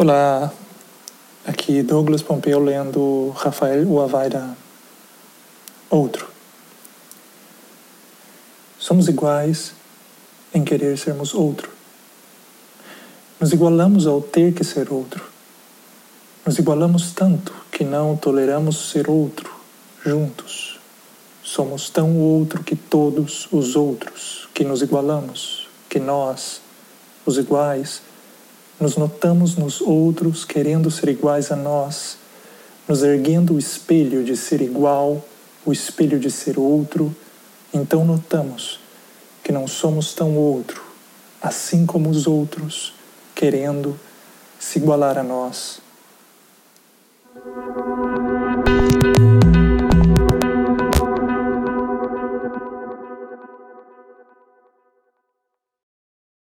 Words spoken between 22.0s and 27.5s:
outro que todos os outros que nos igualamos, que nós, os